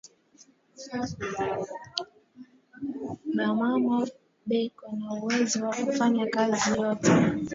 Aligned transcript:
Ba 3.35 3.47
mama 3.59 3.95
beko 4.49 4.85
na 4.99 5.07
uwezo 5.17 5.57
wa 5.65 5.73
kufanya 5.83 6.23
kazi 6.35 6.57
yoyote 6.71 7.11